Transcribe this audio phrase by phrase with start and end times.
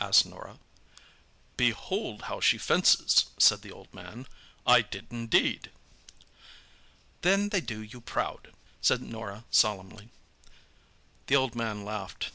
[0.00, 0.60] asked Norah.
[1.56, 4.28] "Behold how she fences!" said the old man.
[4.64, 5.72] "I did indeed!"
[7.22, 10.10] "Then they do you proud!" said Norah solemnly.
[11.26, 12.30] The old man laughed.